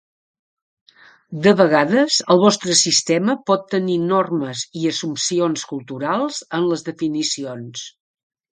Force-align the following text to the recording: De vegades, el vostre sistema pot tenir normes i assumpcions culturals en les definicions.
De 1.47 1.51
vegades, 1.59 2.17
el 2.35 2.41
vostre 2.45 2.77
sistema 2.79 3.35
pot 3.51 3.67
tenir 3.75 3.99
normes 4.07 4.65
i 4.81 4.89
assumpcions 4.95 5.69
culturals 5.75 6.43
en 6.61 6.69
les 6.73 6.87
definicions. 6.91 7.89